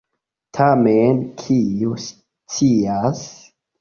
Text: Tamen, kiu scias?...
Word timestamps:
Tamen, 0.59 1.21
kiu 1.41 1.93
scias?... 2.55 3.25